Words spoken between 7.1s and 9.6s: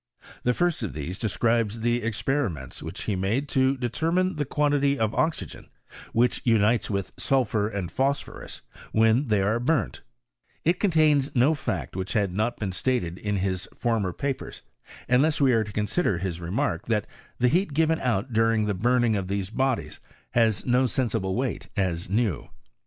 sulphur and phosphorus when they are